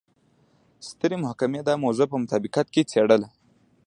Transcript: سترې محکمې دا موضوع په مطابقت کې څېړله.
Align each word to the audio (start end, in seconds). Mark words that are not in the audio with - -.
سترې 0.89 1.17
محکمې 1.25 1.61
دا 1.67 1.73
موضوع 1.83 2.07
په 2.11 2.17
مطابقت 2.23 2.67
کې 2.73 2.87
څېړله. 2.91 3.27